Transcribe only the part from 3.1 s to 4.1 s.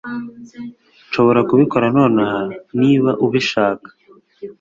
ubishaka.